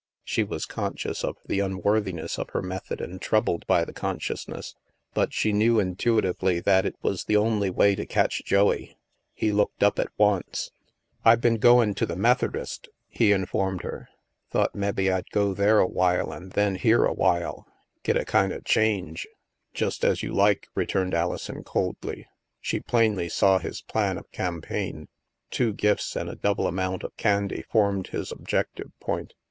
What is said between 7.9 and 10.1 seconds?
to catch Joey. He looked up at